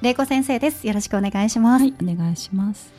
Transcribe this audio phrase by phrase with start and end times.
[0.00, 0.86] 玲子先生です。
[0.86, 2.92] よろしくお願いします、はい、お願いします。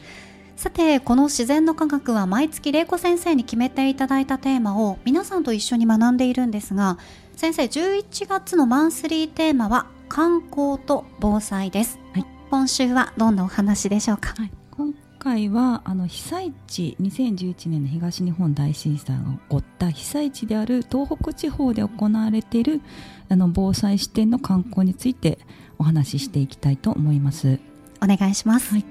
[0.59, 6.97] さてこの自然の科学は毎月玲子先生に決めていただいたテーマを皆さんと一緒に学んでいるんですが
[7.37, 22.81] 先生11月のマンスリーテーマは観光と防災です、はい、今週はどんなお話でしょうか、はい、今回はあの被災地2011年の東日本大震災が起こった被災地である東北地方で行われている
[23.29, 25.39] あの防災視点の観光について
[25.79, 27.59] お話ししていきたいと思います。
[28.01, 28.85] お願いします、はい。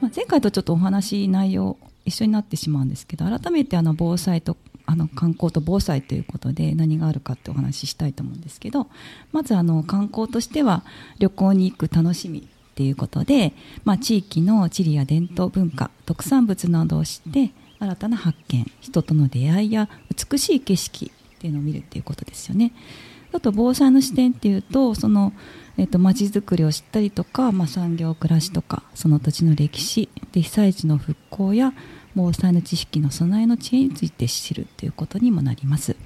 [0.00, 8.86] まあ、前回とちょっとお話内容一緒になってしまうんですけど改めてあの防災とあの観光と防災ということで何があるかってお話ししたいと思うんですけど
[9.32, 10.84] まずあの観光としては
[11.18, 13.52] 旅行に行く楽しみっていうことで、
[13.84, 17.50] まあ、地域の地理や伝統文化特産物などを知って
[17.80, 19.88] 新たな発見人との出会いや
[20.30, 21.10] 美しい景色
[21.46, 22.72] っていうのを見るっていうことですよね。
[23.32, 25.32] あと防災の視点っていうとその、
[25.76, 31.72] えーと、町づくりを知ったりとか、まあ、産業暮らしとかその土地の歴史で被災地の復興や
[32.14, 35.96] 防災の知識の備えの知恵について知るということにもなります。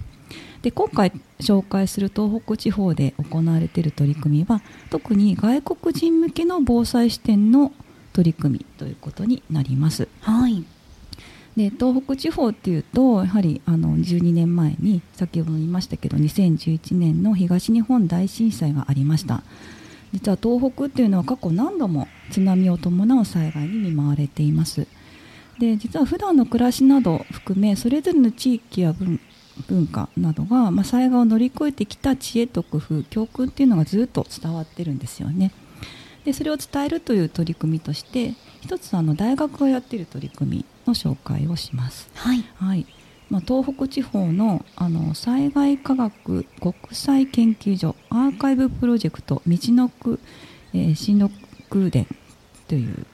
[0.63, 7.73] で今回紹介する東北地方で行われている取り組みは特に外国人向けの防災視点の
[8.13, 10.09] 取り組みということになります。
[10.21, 10.65] はい
[11.57, 19.43] で東北地方っていうとやはりあの12年前に先ほど言いましたけど2011年の東日本大震災がありました。
[20.13, 24.87] 実は東北っていうのは過去何度も津波を伴う災害に見舞われています。
[25.59, 29.21] で実は普段の暮らしなど含めそれぞれの地域や文
[29.69, 35.53] 文化などが、まあ、災害を乗り越えてきた知恵と工夫教訓っていうのがずっと伝わってるんですよね。
[36.25, 42.09] でそれを伝えるという取り組みとして一つあの大学がやっている取り組みの紹介をします。
[42.15, 42.87] はい、はい
[43.31, 50.19] まあ、東北地方のあの災害科学国際研究所アーカイブプロジェクト道のく、
[50.75, 51.31] えー、新の
[51.73, 52.07] 宮殿
[52.67, 53.07] という、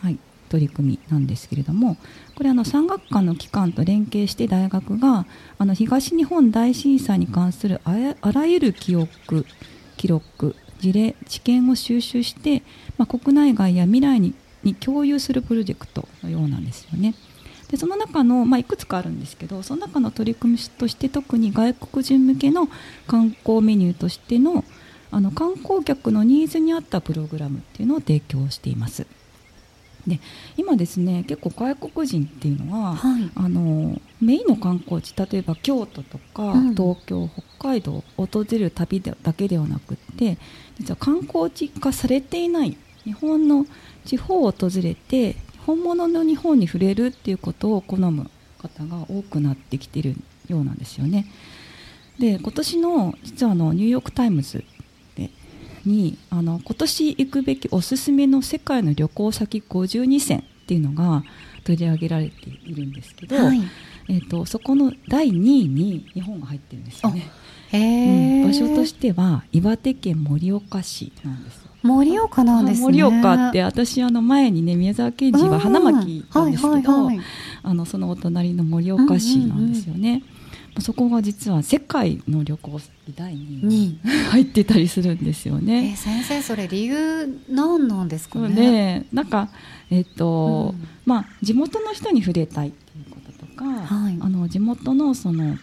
[0.00, 0.18] はい、
[0.48, 1.96] 取り組みなんですけれども
[2.34, 5.26] これあの産学官の機関と連携して大学が
[5.58, 7.92] あの東日本大震災に関するあ
[8.32, 9.46] らゆる記憶
[9.96, 12.64] 記録事例知見を収集して、
[12.98, 17.14] まあ、国内外や未来にに共有するプロジェクトのようなんですよね。
[17.70, 22.68] でその中の、まあ、いくつかあるんですけどその中の取り組みとして特に外国人向けの
[23.06, 24.62] 観光メニューとしての
[25.10, 29.06] あの観光客のニーズに合ったプログラムっていうのを提供しています。
[30.06, 30.18] で
[30.56, 40.38] 今ですね結構外国人っていうのは、はい、あのメインの観光地例えば京都とか、うん、東京北海道を訪れる旅だけではなくって
[40.78, 43.66] 実は観光地化されていない日本の
[44.04, 50.16] 地方を訪れて本物の日本に触れるっていうことを好む方が多くなってきている
[50.48, 51.26] ようなんですよね。
[52.18, 54.64] で今年の実はあのニューヨーク・タイムズ
[55.16, 55.30] で
[55.86, 61.24] にあの今年行くべきおすすめの世界の旅行先52選っていうのが
[61.64, 63.62] 取り上げられているんですけど、はい、
[64.08, 67.30] えーと、そこの第2位に日本が入ってるんですよね。
[67.78, 72.86] うん、場所としては岩手県盛岡市なんです盛岡なんですね。
[72.92, 77.10] 盛岡って私あの前にね宮沢賢治は花巻なんですけど、
[77.64, 80.22] あのそのお隣の盛岡市なんですよね、
[80.80, 85.96] そこが実は世界の旅行先第2位に入ってたりするんですよえね。
[85.96, 88.54] 先生それ理由何なんですかね？
[88.54, 89.48] でなんか、
[89.90, 90.88] えっとうん。
[91.04, 94.18] まあ、地元の人に触れたいっていうこととか、はい。
[94.20, 95.56] あの地元のその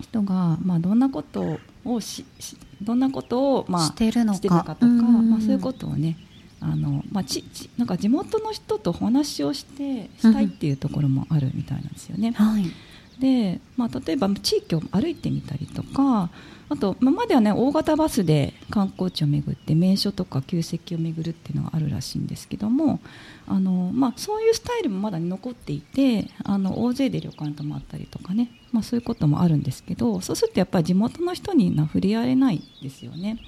[0.00, 6.16] 人が、まあ、どんなことをししどんなことを、まあ、してるのかとか、うんまあ、そういうことをね
[6.60, 12.32] あの、まあ、ちちなんか地元の人とお話をしてしたいっていうところもあるみたいなんですよね。
[12.32, 12.64] はい。
[13.20, 16.30] で、まあ、例えば地域を歩いてみたりとか
[16.70, 23.00] あと今まではね大型バスで観光地を巡って名所とか旧跡を巡るっていうのがあるらしいんですけども
[23.46, 33.38] あの、まあ、そういうスタイルもまだ残っていてあの大勢で旅館泊まったりとかね、まあ、そういうこともあるんですけどそうするとやっぱり地元の人にな触れ合えないですよね。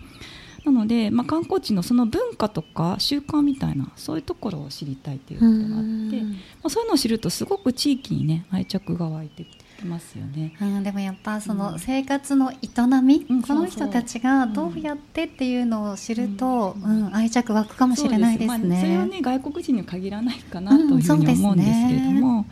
[0.64, 10.54] なので、まあ、観光地のその文化とか習慣みたいなそういうところを知りたいということがあって、まあ、そういうのを知るとすごく地域にね愛着が湧いてきますよね。
[10.60, 11.78] うん、でもやっぱそうのん。
[11.78, 12.56] 生活の営
[13.02, 19.10] み、うんこの人たちがどうやってっていうのを知ると、ううんん愛着湧くかもしれないですそうまあ、それはね。
[19.16, 22.46] ね外国人には限らないかなというふうにうん思うんですけれども、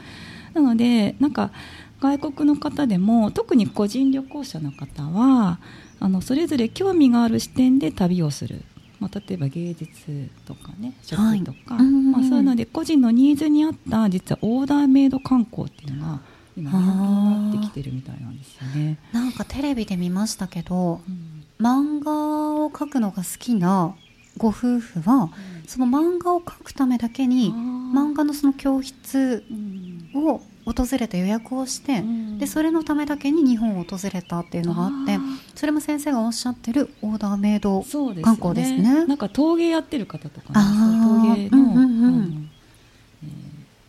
[0.54, 1.50] なのでなんか
[2.00, 5.58] 外国の方でも特に個人旅行者の方は
[6.00, 8.62] あのそれぞれ興味がある視点で旅をする、
[9.00, 11.42] まあ、例えば芸術とかね食はい。
[11.42, 12.12] とか、うんうんうん。
[12.12, 16.20] まあ、そういうので個人のニーズに合った実はオーダーメイド観光っていうのが
[16.58, 18.99] 今人気になってきてるみたいなんですよね。
[19.12, 21.44] なんかテレビで見ましたけどうん。
[21.60, 22.12] 漫画
[22.64, 23.94] を描くのが好きな
[24.37, 25.31] ご夫婦は
[25.66, 29.88] その漫画を描くためだけに漫画のその教室うん。
[30.14, 32.38] を訪れて予約をして、うん。
[32.38, 35.19] でそれのためだけに日本を訪れたっていうのがあって
[35.55, 39.06] それも先生がおっしゃってるオーダーメイドそうです観光ですね。
[39.06, 40.55] なんか陶芸やってる方とかね
[41.05, 42.47] 陶芸の,、うんうんうん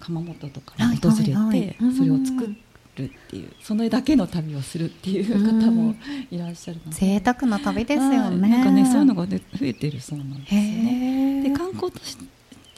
[0.09, 1.59] ー窯元とかに訪れて、はいはい。
[1.59, 2.56] はいそれを作
[2.97, 5.95] るっていうそれだけの旅をするっていう方も
[6.29, 6.97] いらっしゃるので。
[6.97, 8.38] 贅沢な旅ですよはい。
[8.38, 11.44] ねなんかねそういうのが、ね、増えてるそうなんですよね。
[11.44, 12.17] で観光とし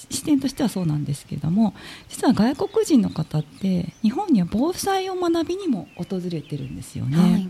[0.09, 1.73] 視点としてはそうなんですけれども
[2.09, 7.17] 実は外国人の方って日本には防災を学びにも訪れてるんですよね。
[7.17, 7.49] はい。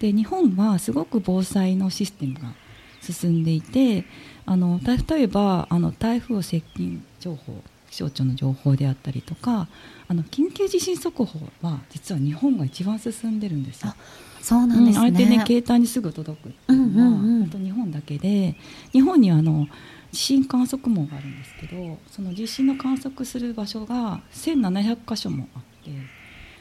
[0.00, 2.54] で日本はすごく防災のシステムが
[3.00, 4.04] 進んでいて
[4.46, 9.68] あのた例えばあの台風接近情報気象庁の情報であったりとか
[10.08, 13.96] あの緊急地震速報は実は日本が一番進んでるんですよあ。
[14.40, 18.56] そうなんですね,、うん、相手ね携帯にすぐ届くっていうのは、うんうんうん日本だけで
[18.92, 19.66] 日本にはあの
[20.12, 25.90] 地震観測網があるんですけどその地震の観測する場所が1700箇所もあって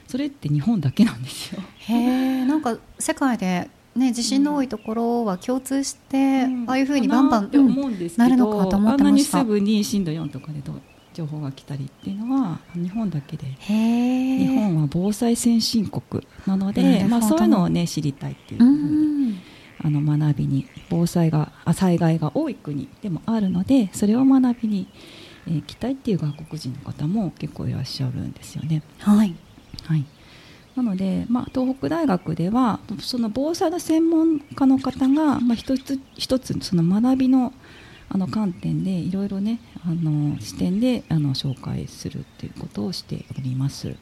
[0.07, 1.61] それって日本だけなんですよ。
[1.79, 7.49] へえなんか世界でね地震の多いところは共通して、ああいうふうにバンバン、ん
[8.17, 10.81] なるのかと思ってましたあんなにすぐに震度4とかでどう
[11.17, 13.47] 情報が来たりっていうのは日本だけで。
[13.59, 19.41] 日本は防災先進国なので、まあ、そういうのをね知りたいっていううふうにん。
[19.79, 24.87] あの学びに防災があ災害が多い国でもあるのでそれを学びに、
[25.47, 28.83] えー行きたいっていう外国人の方も結構いらっしゃるんですよね。
[28.99, 29.33] はい。
[29.85, 30.05] はい、
[30.75, 37.53] なので、まあ、東北大学ではその防災の専門家の方が、まあ、一つ一つその学びの
[38.09, 43.95] あの観点でいろいろねあの視点であの紹介するっていうことをしております。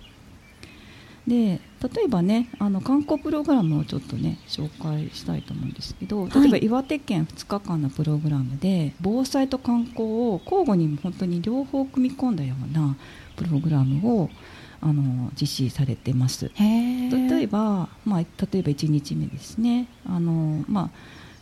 [1.27, 1.59] で
[1.93, 12.95] 例えばねあの観光プログラムをちょっとね紹介したいと思うんですけど例えば岩手県2日間のプログラムで防災と観光を交互に本当に両方組み込んだような
[13.37, 14.29] プログラムを
[14.81, 16.51] あの実施されてます。
[16.59, 18.27] 例えば、まあ、例え
[18.61, 20.89] ば1日目ですねあの、まあ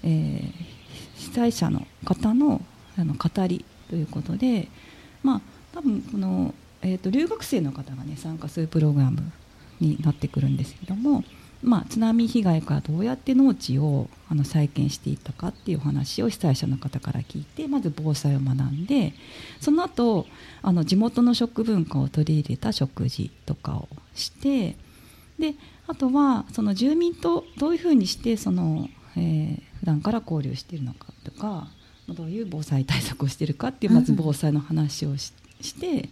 [0.04, 0.84] えー
[1.24, 2.62] 被災者の方の
[2.96, 4.70] あの語りということで、
[5.22, 9.22] まあ、多分この、えー、と留学生の方が、ね、参加するプログラム
[9.80, 11.24] になってくるんですけども、
[11.62, 19.14] まあ、津波被害からどうやって農地をあの再建していったかっていうお話を被災者の方から聞いてまず防災を学んで
[19.62, 20.26] その後
[20.64, 24.76] あの地元の食文化を取り入れた食事とかをして
[25.38, 25.54] で
[25.86, 31.68] あとはその住民とどういうふうにしてその、えー普段から交流しているのかとか
[32.10, 36.10] どういう防災対策をしているかっていうまず防災の話をしして、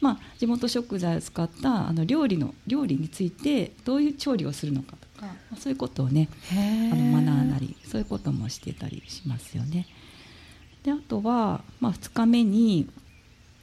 [0.00, 9.86] まあ、地元食材を使ったあの料理の料理についてどういう調理をするのかとか、まあそういうことをねへあの学んだりりそういうこともしてたりしますよね。
[10.84, 12.88] であとは、まあ、2日目に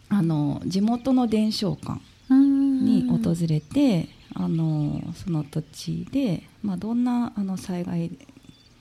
[0.09, 1.99] あの地元の伝承館
[2.33, 8.11] に訪れて、あのその土地で、まあ、どんなあの災害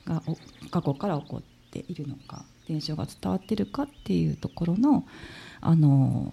[0.04, 0.36] がお
[0.70, 5.06] 過去から起こっているのか伝承が伝わっているかっていうところの
[5.60, 6.32] あの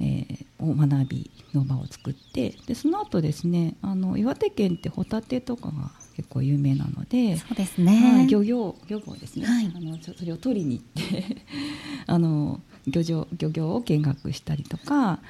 [0.00, 11.36] えー、を学びの場を作ってでその後ですねあの岩手県ってホタテとかが結構有名なのでそうですね、はい、漁業漁業ですね、はい、あのそれを取りに行って
[12.06, 15.20] あの漁場漁業を見学したりとか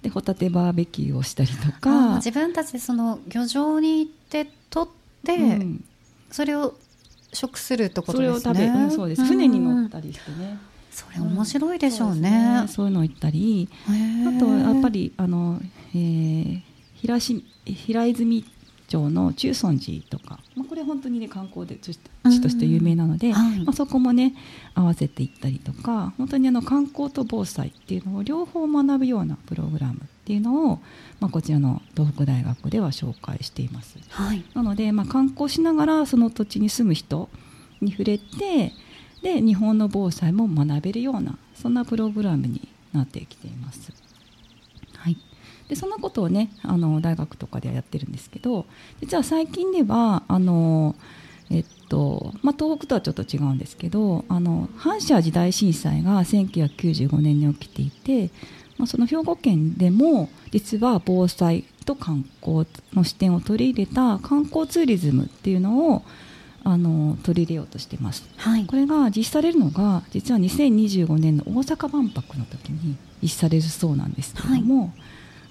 [0.00, 2.16] でホタテバーベキューをしたりとか。
[2.16, 5.84] 自分たちでその漁場に行って取って、うん、
[6.30, 6.74] それを
[7.32, 8.40] 食するってことですね。
[8.40, 9.24] それを食べ、うん、そうです。
[9.24, 10.58] 船に乗ったりしてね、
[10.90, 13.68] それ面白いでしょうねうん、そう、ね,、いうの行ったり。
[13.88, 15.60] あとやっぱりあの、
[15.94, 16.60] えー、
[16.94, 18.44] 平し平泉
[18.92, 21.98] 町の中尊寺とか、まあ、これ本当にね観光で地
[22.40, 24.34] として有名なので、はい、まあ、そこもね
[24.74, 30.00] 合わせていったりとか本当にあの観光と防災っていうのを両方学ぶようなプログラム
[30.32, 30.78] っていうのを、
[31.20, 33.98] まあ、こちらの東北大学では紹介しています。
[34.08, 37.28] はい、なので、まあ、観光しながらその土地に住む人
[37.82, 38.72] に触れて
[39.22, 43.92] で日本の防災も学べるようなそんなプログラムになってきています。
[44.96, 45.18] はい、
[45.68, 48.64] でそんなことをねあの大学とかではやってるんですけど
[49.02, 50.96] 実は最近ではあの、
[51.50, 58.30] えっとまあ、東北とはちょっと違うんですけどあの阪神・淡路大震災が1995年に起きていて、
[58.78, 66.02] まあ、その兵庫県でも実は防災と観光の視点を取り入れた観光ツーリズムっていうのを
[66.64, 74.92] あの取り入れようとしています、はい、これが実施されるのが実は2025年の大阪万博の時に実施されるそうなんですけれども、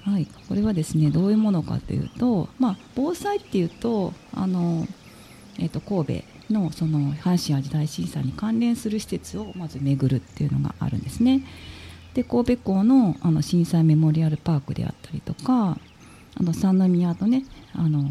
[0.03, 4.87] はい、はい、これはですねどういうものかというと、まあ、防災っていうとあの、
[5.59, 11.41] えー、と神戸のその阪神・淡路大震災に関連する施設をまず巡るっていうのがあるんですね。
[12.13, 15.77] で神戸港のあの震災メモリアルパークであったりとか
[16.35, 18.03] あの三宮とねあの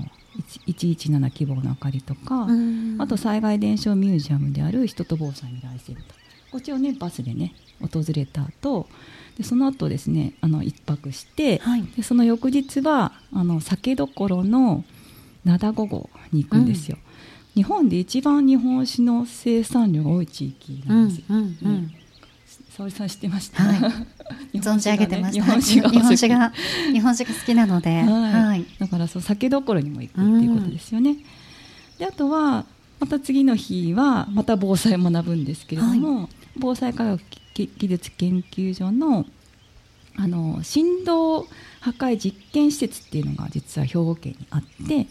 [0.66, 2.46] 117希望の明かりとか、
[2.98, 6.04] あと災害伝承ミュージアムである人と防災未来センター
[6.52, 8.88] こっちをねバスでね訪れた後
[9.36, 14.84] でその後ですねあの1泊して、はい、でその翌日はあの酒どころの
[15.44, 16.98] 灘五号に行くんですよ、
[17.56, 21.90] うん、日本で一番日本酒の生産量が多い地域なんですよ、うんうんうん
[22.70, 23.74] 沙織さん知ってました、は
[24.52, 25.44] い、 存じ上げてました。
[25.44, 26.52] 日本酒が日本酒が
[26.92, 31.16] 日本酒が好きなので、はい、はい、だからそう酒どころにも行くっていうことですよね。
[31.98, 32.64] であとは
[33.00, 37.20] また次の日はまた防災を学ぶんですけれども、はい、防災科学
[37.54, 39.26] 技術研究所の
[40.16, 41.42] あの振動
[41.80, 45.06] 破壊実験施設っていうのが実は兵庫県にあって。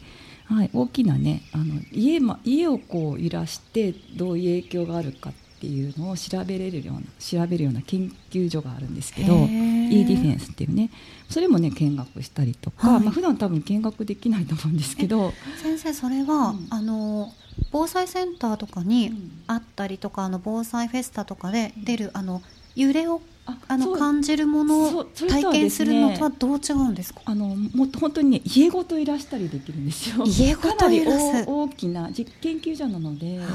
[0.46, 10.90] はい、大きなねあの家,、ま、家をこう揺らしてどういう影響があるかっっていうのを調べれるような調べるような研究所があるんですけど e ディフェンスっていうね
[11.30, 13.04] それもね見学したりとか、はい。
[13.04, 17.34] まあ普段多分見学できないと思うんですけど先生それは、うん、あの
[17.72, 19.12] 防災センターとかに
[19.48, 22.42] あったりとか、あの防災フェスタとかで出るあの
[22.76, 23.22] 揺れを
[23.68, 30.24] あの感じるものを体験するのとはどう違うんですか、あのもっと本当にね家ごといらしたりできるんですよ。
[30.26, 31.44] 家ごといらす。
[31.46, 33.48] 大きな実研究所なので、はい、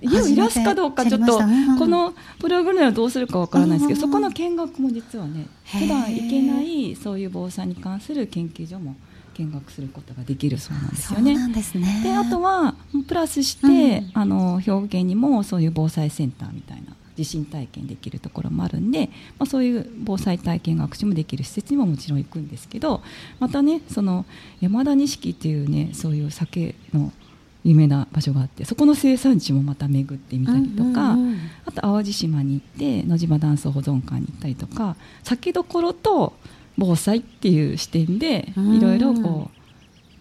[0.00, 1.38] 家をいらすかどうかちょっと、
[1.78, 8.96] このプログラムはどうするかわからないですけど、そこの見学も実はね普段行けないそういう防災に関する研究所も
[9.34, 11.34] 見学することができるそうなんですよね。
[12.02, 12.74] で、ね、あとは
[13.06, 23.02] プラスして、うん、あの兵庫県にもそういう防災センターみたいな地震体験できるところもあるんで、まあ、そういう防災体験学習もできる施設にももちろん行くんですけど
[23.40, 24.26] またねその
[24.60, 27.12] 山田錦っていうねそういう酒の
[27.66, 34.94] 有名な場所があってそこの生産地もまた巡ってみたりとか、うんうんうん、あと淡路島に行って野島断層保存館に行ったりとか
[35.24, 36.34] 酒どころと
[36.78, 39.50] 防災っていう視点でいろいろこ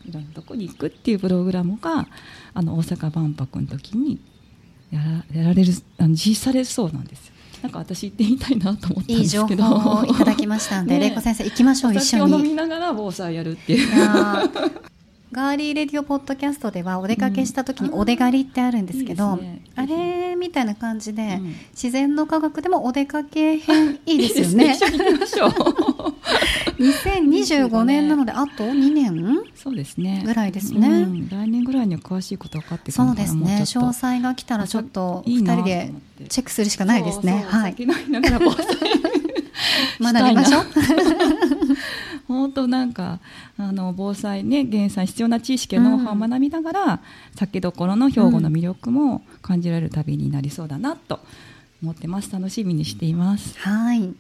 [0.05, 2.07] ういろんなとこに行くっていうプログラムが
[2.55, 4.19] あの大阪万博の時に
[4.91, 4.99] や
[5.33, 7.35] らやられるあの実施されそうなんですよ。
[7.61, 9.63] なんか私行ってみたいなと思ったんですけど。
[9.63, 12.33] いい情報をいただきましたんで、ね、玲子先生行きましょう一緒に。
[12.37, 13.87] 飲みながら防災やるっていう
[15.36, 24.77] ガーリーレディオポッドキャストではお出かけした時にお出がりってあるんですけど、うんね、あれみたいな感じで、うん、自然の科学でもお出かけ編いいですよね。
[26.80, 29.44] 2025 年なのであと2年？
[29.56, 30.24] そうですね。
[30.25, 33.63] ぐらいですね、うん、来年ぐらいには詳しいこと分かってそうですね。
[33.65, 35.92] 詳細が来たらちょっと2人で
[36.30, 37.44] チェックするしかないですね。
[37.46, 37.72] はい。
[37.72, 37.86] 学び
[40.34, 40.65] ましょう
[42.36, 43.20] 本当なんか
[43.58, 47.00] あの防災ね減災必要な知識やノウハウを学びながら、うん、
[47.36, 51.20] 酒どころの兵庫の魅力も感じられる旅になりそうだなと
[51.82, 53.58] 思ってます楽しみにしています。
[53.60, 54.15] はい。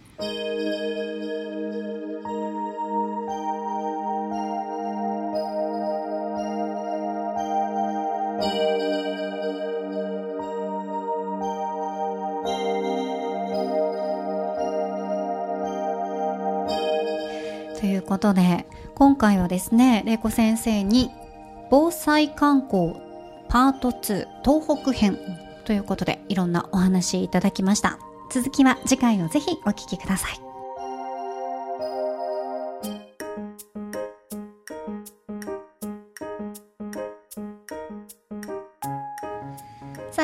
[17.85, 18.65] ということで
[18.95, 21.11] 今回はですね玲子先生に
[21.69, 22.95] 防災観光
[23.47, 25.19] パート2東北編
[25.65, 27.99] ということでいろんなお話いただきました。
[28.31, 30.44] 続きは次回をぜひお聴きください。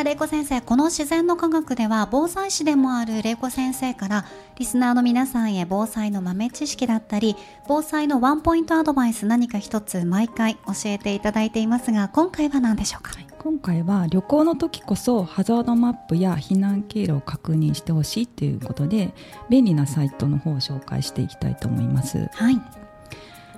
[0.04, 4.26] 玲子先生、この自然の科学では、防災士でもある玲子先生から、
[4.58, 7.36] リスナーの皆さんへ防災の豆知識だったり、
[7.68, 13.12] 防災のワンポイントアドバイス何か一つ毎回教えていただいていますが、今回は何でしょうか、
[13.44, 19.16] 今回は旅行の時こそハザードマップや避難経路を確認してほしいということで
[19.50, 22.30] 便利なサイトの方を紹介していきたいと思います。
[22.34, 22.81] はい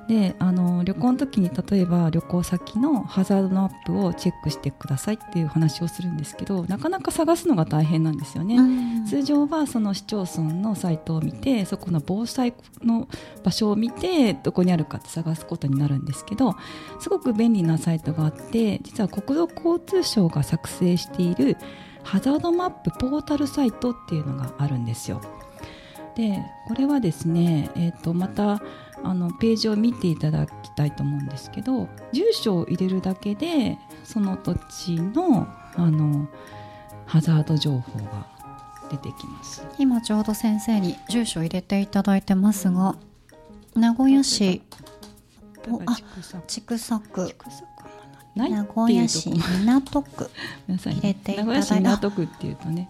[0.08, 8.58] であの旅行の時に例えば旅行先のハザードマップをチェックしてくださいっていう話をするんですけどなかなか探すのが大変なんですよね、
[9.08, 13.08] 通常はその市町村のサイトを見てそこの防災の
[13.44, 16.56] 場所を見てどこにあるかって探すことになるんですけど
[17.00, 21.58] すごく便利なサイトがあって実は国土交通省が作成している
[22.04, 25.22] ハザードマップポータルサイトっていうのがあるんですよ。
[26.16, 28.62] でこれはですね、えー、とまた
[29.04, 36.28] あのページを見ていただきたいと思うんですけど住所を入れるだけでその土地のあの
[37.06, 38.28] ハザード情報が
[38.90, 39.66] 出てきます。
[39.78, 42.96] 今ちょうど先生に住所を入れていただいてますが
[43.76, 44.62] 名古屋市
[45.86, 45.98] あ
[46.48, 46.62] 千
[48.36, 50.30] 種区名古屋市港区。
[50.68, 52.90] 入れていただいて港区っていうとね。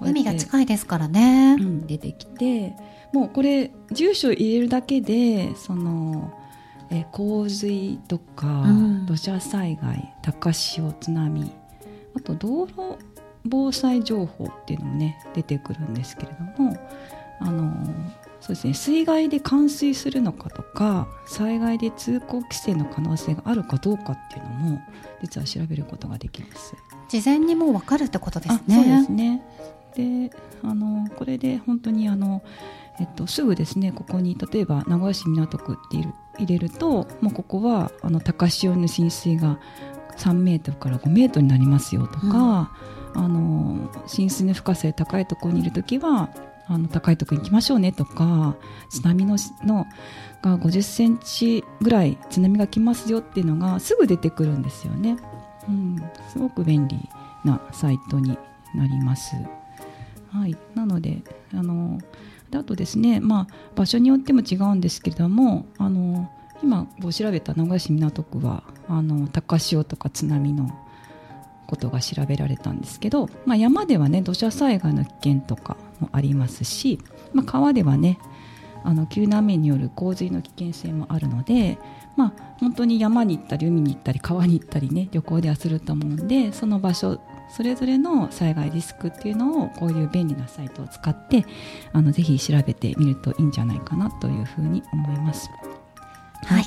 [0.00, 2.74] 海が近いですからね、うん、出てきて
[3.12, 6.32] もうこれ住所入れるだけでその
[6.90, 11.52] え洪水とか、うん、土砂災害高潮津波
[12.16, 12.98] あと道路
[13.44, 16.76] 防災情報っていうのもね出てくるんですけれども
[17.40, 17.72] あの
[18.50, 18.74] そうですね。
[18.74, 24.80] 水害で冠水するのかとか災害で通行規制の可能性があるかどうかっていうのも
[25.22, 26.74] 実は調べることができます。
[27.08, 28.74] 事前にもう分かるってことですね。
[28.74, 29.42] そうですね。
[29.94, 30.30] で
[30.62, 32.42] あのこれで本当にあの
[32.98, 35.96] えっと、すぐですねここに例えば名古屋市港区って
[36.38, 39.58] 入れるともうここはあの高潮の浸水が
[40.18, 42.26] 3メートルから5メートルになりますよとか、
[43.14, 46.28] うん、あの浸水の深さで高いところにいる時は
[46.70, 48.54] あの高いとこ行きましょうねとか
[48.90, 49.86] 津波のの
[50.40, 55.16] が50センチぐらい津波が来ますよっていうのがすぐ出てくるんですよね。
[55.68, 55.96] うん、
[56.32, 56.96] すごく便利
[57.44, 58.38] なサイトに
[58.74, 59.34] なります。
[60.30, 61.98] はい、なのであの
[62.50, 66.30] であとですね、まあ、場所によっても違うんですけれどもあの
[66.62, 70.70] 今調べた名古屋市港区はあの高潮とか津波の
[71.70, 76.98] ことが調べられたんですけど、まあ、山ではね土砂災害の危険とかもありますし、
[77.32, 78.18] まあ、川ではね
[78.82, 81.78] あの急な雨による洪水の危険性もあるので、
[82.16, 91.44] まあ、本当に山に行ったり海に行ったり川に行ったりね旅行ではすると思うんでその場所それぞれの災害リスクっていうのをこういう便利なサイトを使って
[91.92, 95.50] あのぜひ調べてみるといいんじゃないかなというふうに思います。
[96.46, 96.64] はい、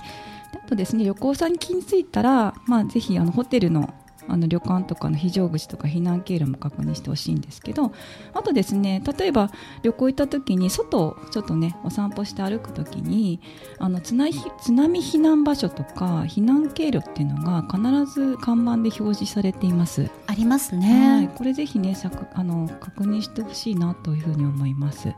[0.54, 3.94] あとですね旅行先に着いたら、まあ、ぜひあのホテルの
[4.28, 7.92] あの旅館とかの非常口とか避難経路も確認してほしいんですけど
[8.34, 9.50] あとですね例えば
[9.82, 13.40] 旅行行った時に外をちょっとねお散歩して歩く時に
[13.80, 20.10] あの津波津波避難場所とか避難経路っていうのが必ず看板で表示されています。
[20.28, 21.96] ありますね、はい、これぜひね
[22.34, 25.14] あの確認してほしいなというふうに思います。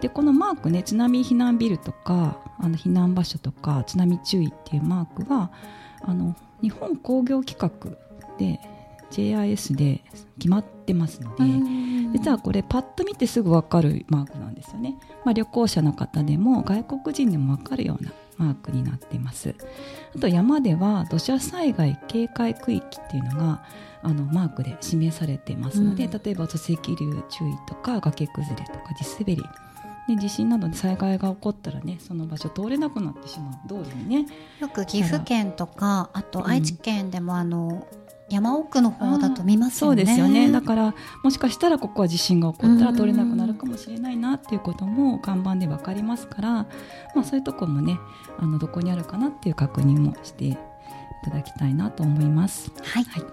[0.00, 5.50] でこのマークね津波避難ビルとかあの避難場所とか津波注意っていうマークは
[6.00, 7.98] あの日本工業規格
[8.38, 8.60] で
[9.10, 10.02] JIS で
[10.38, 11.44] 決まってますので
[12.12, 19.54] 実はこれパッと見てすぐ分かるマークなんですよね、まあ、旅行者の方でも外国人でも分かるようなマークになってます。
[20.14, 23.64] あと山では土砂災害警戒区域っていうのが
[24.00, 29.42] あのマークで示されてますので、うん、例えば土石流注意とか崖崩れとか地滑り。
[30.06, 33.54] で地震などで災害が起こったらねその場所通れなくなってしまう。
[33.66, 34.26] 道路にね。
[34.60, 40.02] よく岐阜県とかあと愛知県でもあの、うん山奥の方だと見ますよね。
[40.02, 40.50] そうですよね。
[40.50, 46.66] だからもしかしたらここは地震が起こったら通れなくなるかもしれないなっていうことも看板でわかりますから、ま
[47.22, 47.98] あそういうところもね、
[48.38, 50.56] あのどこにあるかなっていう確認もしてい
[51.24, 52.70] ただきたいなと思います。
[52.82, 53.04] はい。
[53.04, 53.24] はい、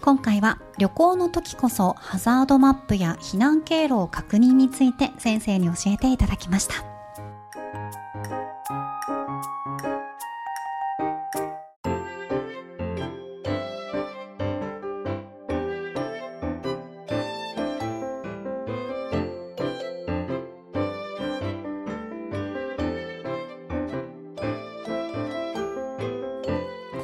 [0.00, 6.87] 今回は旅行の時こそハザードマップや避難経路を確認について先生に教えていただきました。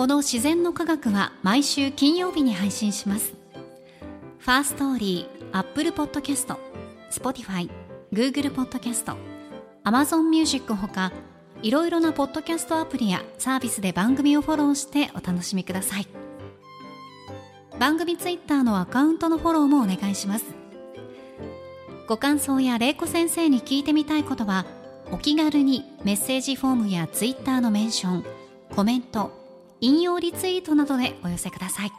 [0.05, 3.33] この自然の科学は毎週金曜日に配信します。
[4.39, 6.59] ファーストーリー、アップルポッドキャスト、
[7.09, 7.71] スポティファイ、
[8.13, 9.17] グーグルポッドキャスト、
[9.83, 11.11] アマゾンミュージックほか
[11.63, 16.07] いろいろなポッドキャストアプリやサービスで番組をフォローしてお楽しみください。
[17.81, 20.45] 番組ツイッターのアカウントのフォローもお願いします。
[22.07, 24.67] ご感想や玲子先生に聞いてみたいことは
[25.11, 28.25] お気軽にメッセージフォームやツイッターのメンション
[28.77, 29.44] コメント
[29.85, 31.93] 引用リツイートなどでお寄せください。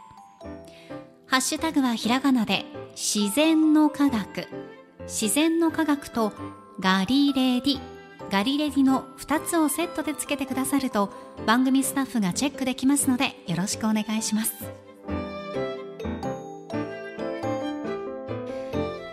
[1.27, 4.47] ハッシュタグはひらがなで自然の科学。
[5.01, 6.33] 自然の科学と
[6.79, 7.79] ガリレディ。
[8.31, 11.13] ガリレディの2つをセットでつけてくださると
[11.45, 14.55] 番組スタッフがチェックできますのでよろしくお願いします。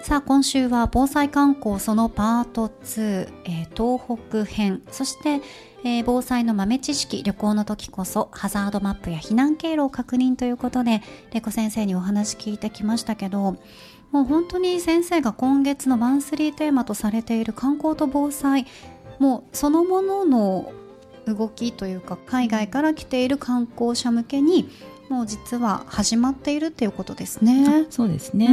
[0.03, 4.83] さあ今週は防災観光そのパート2、えー、東北編。
[4.91, 5.41] そして、
[5.85, 13.57] えー、防災の豆知識旅行の時こそハザードマップや避難経路を確認ということでレコ先生にお話聞いてきましたけど
[14.13, 18.67] もう本当に先生が今月のマンスリーテーマとされている観光と防災
[19.19, 20.73] もうそのものの
[21.27, 24.69] 動きというか海外から来ている観光者向けに
[25.13, 27.87] もう実は始まっているっていうことですね。
[27.91, 28.49] そうですね。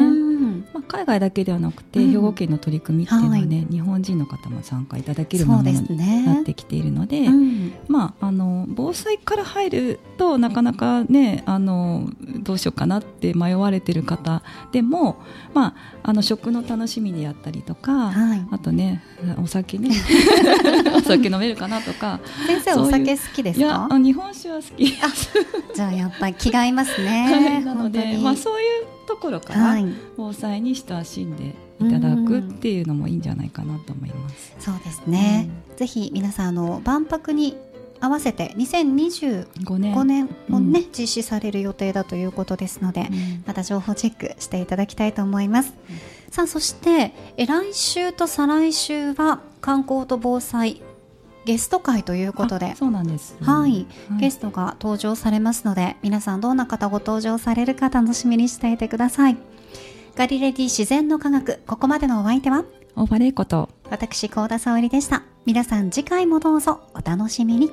[0.73, 12.09] まあ海外だけではなくて、兵庫県の取り組みっていうのはね、はい、日本人の方も参加いただけるものになってきているので、でねうん、まああの防災から入るとなかなかねあの
[12.41, 14.43] どうしようかなって迷われてる方
[14.73, 15.21] でも、
[15.53, 19.01] まああの食の楽しみであったりとか、はい、あとね
[19.41, 19.91] お酒ね
[20.93, 22.19] お酒飲めるかなとか。
[22.47, 23.87] 先生お酒好きですか？
[23.97, 24.85] 日本酒は好き。
[25.73, 27.27] じゃあやっぱり違いますね。
[27.31, 29.77] はい、なので、まあそういうところから、
[30.17, 34.55] 防災に親しんでいただくっていうのもいいんじゃないかなと思います。
[34.59, 35.49] そうですね。
[35.71, 37.55] うん、ぜひ皆さんあの万博に
[38.01, 45.73] 合わせて2025年もね、うん、実施される予定だということですので、うん、また情報チェックしていただきたいと思います。
[45.89, 45.97] うん、
[46.31, 50.81] さあそしてえ来週と再来週は観光と防災
[51.49, 52.75] ゲスト会ということで。
[52.75, 59.38] そうなんです、はい、はい、ゲストが登場されますので皆さんどんな方ご登場されるか楽しみにしていてください。
[60.15, 62.65] ガリレディ自然の科学ここまでのお相手は？
[62.95, 63.67] オーバレイこと。
[63.89, 65.23] 私高田沙織でした。
[65.47, 67.71] 皆さん次回もどうぞお楽しみに